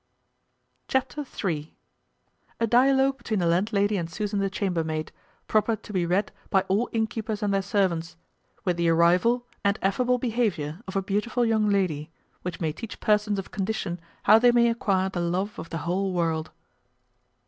Chapter 0.87 1.23
iii. 1.47 1.75
A 2.59 2.65
dialogue 2.65 3.19
between 3.19 3.39
the 3.39 3.45
landlady 3.45 3.97
and 3.97 4.09
Susan 4.09 4.39
the 4.39 4.49
chamber 4.49 4.83
maid, 4.83 5.11
proper 5.47 5.75
to 5.75 5.93
be 5.93 6.07
read 6.07 6.31
by 6.49 6.61
all 6.61 6.89
inn 6.91 7.05
keepers 7.05 7.43
and 7.43 7.53
their 7.53 7.61
servants; 7.61 8.15
with 8.65 8.77
the 8.77 8.89
arrival, 8.89 9.45
and 9.63 9.77
affable 9.83 10.17
behaviour 10.17 10.81
of 10.87 10.95
a 10.95 11.03
beautiful 11.03 11.45
young 11.45 11.69
lady; 11.69 12.09
which 12.41 12.59
may 12.59 12.73
teach 12.73 12.99
persons 12.99 13.37
of 13.37 13.51
condition 13.51 13.99
how 14.23 14.39
they 14.39 14.51
may 14.51 14.71
acquire 14.71 15.09
the 15.09 15.19
love 15.19 15.59
of 15.59 15.69
the 15.69 15.77
whole 15.85 16.11
world. 16.13 16.49